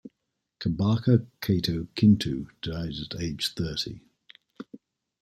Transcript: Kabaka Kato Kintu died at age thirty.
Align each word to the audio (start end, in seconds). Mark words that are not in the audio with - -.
Kabaka 0.59 1.27
Kato 1.41 1.85
Kintu 1.95 2.47
died 2.63 2.95
at 3.11 3.21
age 3.21 3.53
thirty. 3.53 4.01